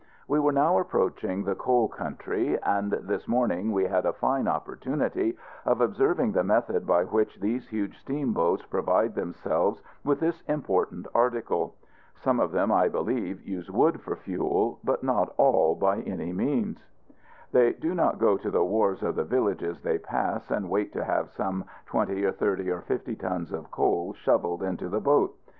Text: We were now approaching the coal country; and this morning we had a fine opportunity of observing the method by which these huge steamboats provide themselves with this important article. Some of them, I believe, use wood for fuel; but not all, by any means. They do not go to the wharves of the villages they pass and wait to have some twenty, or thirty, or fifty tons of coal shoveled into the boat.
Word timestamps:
We 0.27 0.39
were 0.39 0.51
now 0.51 0.79
approaching 0.79 1.43
the 1.43 1.53
coal 1.53 1.87
country; 1.87 2.57
and 2.63 2.91
this 2.91 3.27
morning 3.27 3.71
we 3.71 3.83
had 3.85 4.03
a 4.07 4.13
fine 4.13 4.47
opportunity 4.47 5.37
of 5.63 5.79
observing 5.79 6.31
the 6.31 6.43
method 6.43 6.87
by 6.87 7.03
which 7.03 7.39
these 7.39 7.67
huge 7.67 7.99
steamboats 7.99 8.65
provide 8.65 9.13
themselves 9.13 9.79
with 10.03 10.19
this 10.19 10.41
important 10.47 11.05
article. 11.13 11.75
Some 12.15 12.39
of 12.39 12.51
them, 12.51 12.71
I 12.71 12.89
believe, 12.89 13.43
use 13.43 13.69
wood 13.69 14.01
for 14.01 14.15
fuel; 14.15 14.79
but 14.83 15.03
not 15.03 15.35
all, 15.37 15.75
by 15.75 15.97
any 15.99 16.33
means. 16.33 16.79
They 17.51 17.73
do 17.73 17.93
not 17.93 18.17
go 18.17 18.37
to 18.37 18.49
the 18.49 18.65
wharves 18.65 19.03
of 19.03 19.13
the 19.13 19.23
villages 19.23 19.81
they 19.81 19.99
pass 19.99 20.49
and 20.49 20.67
wait 20.71 20.93
to 20.93 21.03
have 21.03 21.29
some 21.29 21.65
twenty, 21.85 22.23
or 22.25 22.31
thirty, 22.31 22.71
or 22.71 22.81
fifty 22.81 23.15
tons 23.15 23.51
of 23.51 23.69
coal 23.69 24.13
shoveled 24.13 24.63
into 24.63 24.89
the 24.89 24.99
boat. 24.99 25.37